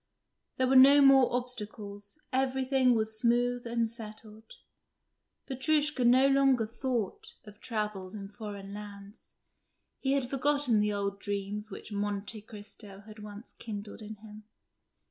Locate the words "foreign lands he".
8.27-10.13